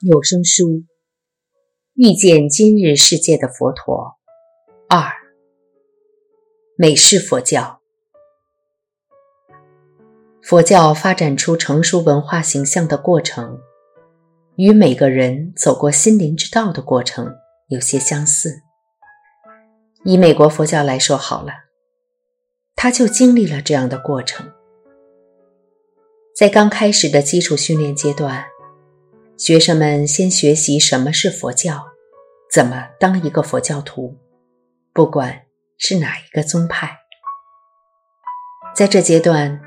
[0.00, 0.84] 有声书：
[1.94, 4.16] 遇见今日世界的佛陀。
[4.88, 5.02] 二、
[6.76, 7.80] 美式佛教。
[10.40, 13.58] 佛教发展出成熟文化形象的过程，
[14.54, 17.34] 与每个人走过心灵之道的过程
[17.66, 18.62] 有些相似。
[20.04, 21.52] 以美国佛教来说好了，
[22.76, 24.52] 他就经历了这样的过程。
[26.36, 28.46] 在刚开始的基础训练阶段。
[29.38, 31.86] 学生们先学习什么是佛教，
[32.52, 34.18] 怎么当一个佛教徒，
[34.92, 35.42] 不管
[35.78, 36.98] 是哪一个宗派。
[38.74, 39.60] 在这阶段，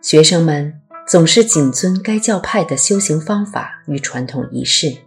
[0.00, 4.98] 学生们总是谨遵该教派的修行方法与传统仪式。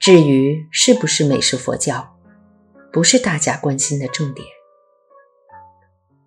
[0.00, 2.16] 至于是不是美式佛教，
[2.92, 4.44] 不是大家关心的重点。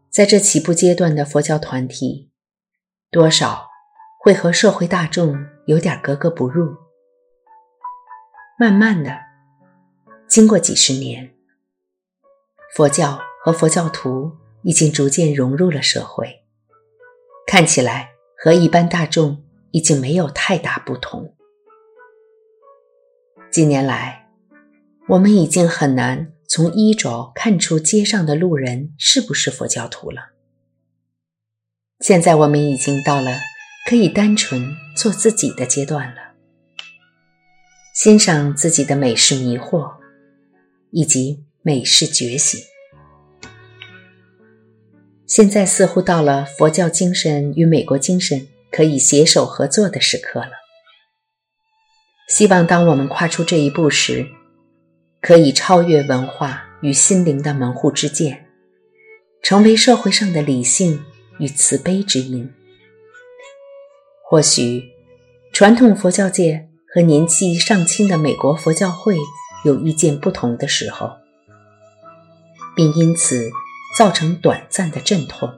[0.10, 2.32] 在这起步阶段的佛教团体，
[3.12, 3.68] 多少
[4.24, 5.38] 会和社会大众。
[5.67, 6.73] 有点格格不入。
[8.57, 9.20] 慢慢的，
[10.26, 11.35] 经过几十年，
[12.74, 14.32] 佛教和佛教徒
[14.63, 16.46] 已经逐渐融入了社会，
[17.46, 21.35] 看起来和一般大众已经没有太大不同。
[23.52, 24.29] 近年来，
[25.09, 30.29] 我们已经很难从衣着看出街上的路人是不是佛教徒了。
[31.99, 33.31] 现在我们已经到了。
[33.88, 36.34] 可以单纯做自己的阶段了，
[37.96, 39.93] 欣赏自己的美式迷惑，
[40.91, 42.60] 以及美式觉醒。
[45.26, 50.52] 现在似乎到了佛教精神与美国精神可以携手合作的时刻了。
[52.27, 54.27] 希望当我们跨出这一步时，
[55.21, 58.48] 可以超越文化与心灵的门户之见，
[59.41, 61.05] 成为社会上的理性
[61.40, 62.52] 与慈悲之音。
[64.30, 64.84] 或许，
[65.53, 69.16] 传统佛教界和年纪尚轻的美国佛教会
[69.64, 71.12] 有意见不同的时候，
[72.75, 73.50] 并因此
[73.98, 75.50] 造成短暂的阵痛。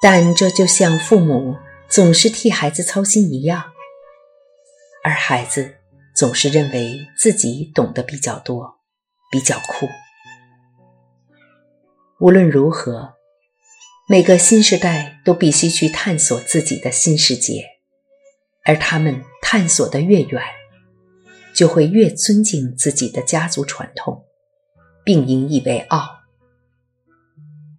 [0.00, 1.56] 但这就像父母
[1.86, 3.72] 总是替孩子操心一样，
[5.04, 5.74] 而孩子
[6.14, 8.78] 总是认为自己懂得比较多，
[9.30, 9.86] 比较酷。
[12.20, 13.15] 无论如何。
[14.08, 17.70] 每个新时代都必须去探索自己的新世界，
[18.62, 20.40] 而他们探索的越远，
[21.52, 24.24] 就会越尊敬自己的家族传统，
[25.04, 26.20] 并引以为傲。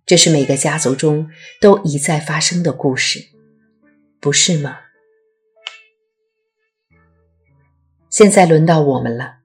[0.05, 1.29] 这是每个家族中
[1.61, 3.29] 都一再发生的故事，
[4.19, 4.79] 不是吗？
[8.09, 9.37] 现在轮到我们了，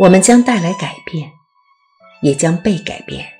[0.00, 1.30] 我们将带来改变，
[2.22, 3.37] 也将被改变。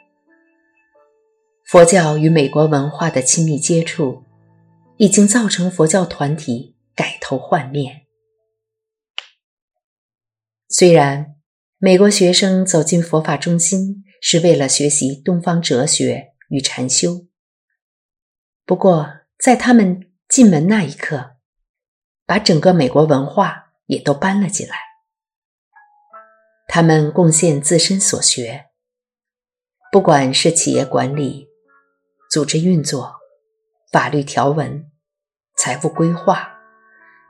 [1.69, 4.25] 佛教与美国文化的亲密接触，
[4.97, 8.07] 已经造成佛教团体改头换面。
[10.71, 11.37] 虽然
[11.77, 17.27] 美国学生走进佛法中心是为了学习东方哲学与禅修，
[18.65, 19.07] 不过
[19.39, 21.37] 在他们进门那一刻，
[22.25, 24.75] 把整个美国文化也都搬了进来。
[26.67, 28.71] 他们贡献自身所学，
[29.93, 31.48] 不管是企业管理。
[32.31, 33.17] 组织运作、
[33.91, 34.91] 法律条文、
[35.57, 36.59] 财务规划，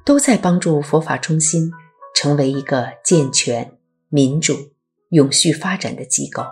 [0.05, 1.71] 都在帮助佛法中心
[2.17, 4.75] 成为一个健全、民主、
[5.11, 6.45] 永续发展的机构。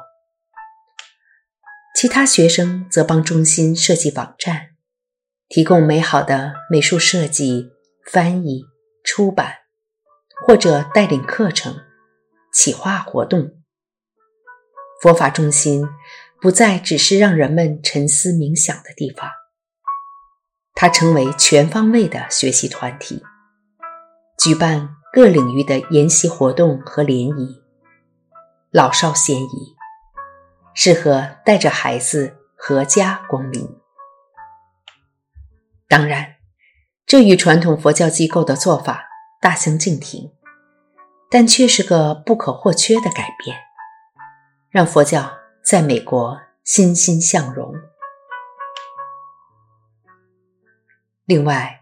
[1.97, 4.77] 其他学生则帮中心设计网站，
[5.49, 7.73] 提供美好的美术设计、
[8.13, 8.63] 翻译、
[9.03, 9.57] 出版，
[10.47, 11.81] 或者带领课程、
[12.53, 13.51] 企划活动。
[15.03, 15.85] 佛法中心。
[16.47, 19.29] 不再只是让人们沉思冥想的地方，
[20.77, 23.21] 它成为全方位的学习团体，
[24.39, 27.65] 举办各领域的研习活动和联谊，
[28.71, 29.75] 老少咸宜，
[30.73, 33.69] 适合带着孩子阖家光临。
[35.89, 36.37] 当然，
[37.05, 39.09] 这与传统佛教机构的做法
[39.41, 40.31] 大相径庭，
[41.29, 43.57] 但却是个不可或缺的改变，
[44.71, 45.39] 让佛教。
[45.69, 47.77] 在美国欣欣向荣。
[51.25, 51.81] 另外，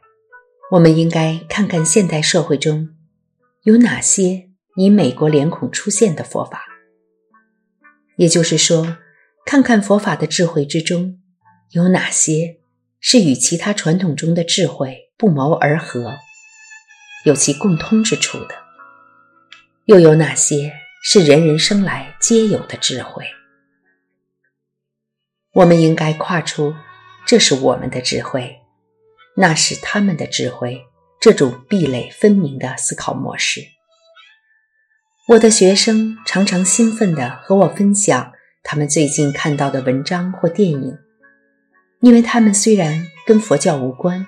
[0.72, 2.90] 我们应该看看现代社会中
[3.62, 6.66] 有哪些以美国脸孔出现的佛法，
[8.16, 8.98] 也就是说，
[9.46, 11.18] 看看佛法的智慧之中
[11.70, 12.58] 有哪些
[13.00, 16.14] 是与其他传统中的智慧不谋而合，
[17.24, 18.54] 有其共通之处的，
[19.86, 23.24] 又有哪些是人人生来皆有的智慧。
[25.54, 26.74] 我们应该跨出，
[27.24, 28.60] 这是我们的智慧，
[29.36, 30.84] 那是他们的智慧，
[31.20, 33.60] 这种壁垒分明的思考模式。
[35.28, 38.32] 我的学生常常兴奋地和我分享
[38.64, 40.98] 他们最近看到的文章或电影，
[42.00, 44.26] 因为他们虽然跟佛教无关，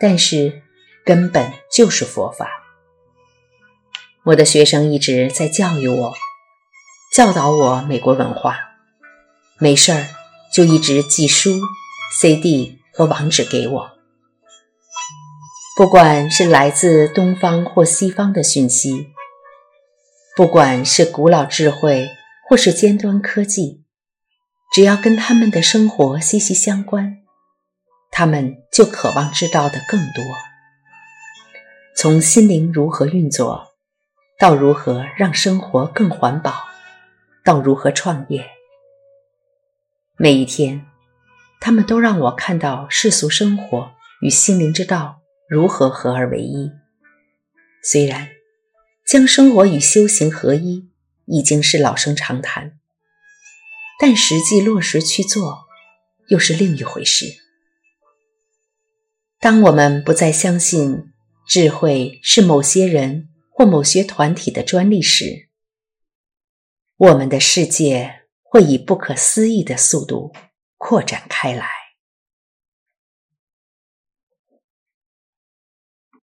[0.00, 0.62] 但是
[1.04, 2.48] 根本就是佛法。
[4.24, 6.14] 我的学生一直在教育我，
[7.12, 8.58] 教导我美国文化，
[9.58, 10.06] 没事儿
[10.54, 11.60] 就一直寄书、
[12.12, 13.90] CD 和网址给我。
[15.76, 19.08] 不管是来自东方或西方的讯息，
[20.36, 22.08] 不管是古老智慧
[22.48, 23.82] 或是尖端科技，
[24.72, 27.18] 只要跟他们的生活息息相关，
[28.10, 30.22] 他们就渴望知道的更多。
[31.96, 33.68] 从心灵如何运作。
[34.38, 36.64] 到如何让生活更环保，
[37.44, 38.44] 到如何创业，
[40.22, 40.86] 每一天，
[41.58, 43.90] 他们都让我看到世俗生活
[44.20, 46.70] 与心灵之道如何合而为一。
[47.82, 48.28] 虽然
[49.04, 50.88] 将生活与修行合一
[51.26, 52.78] 已经是老生常谈，
[53.98, 55.64] 但实际落实去做
[56.28, 57.26] 又是另一回事。
[59.40, 61.12] 当我们不再相信
[61.48, 63.28] 智慧是某些人。
[63.54, 65.50] 或某些团体的专利时，
[66.96, 68.21] 我们的世界
[68.52, 70.30] 会以不可思议的速度
[70.76, 71.81] 扩展开来。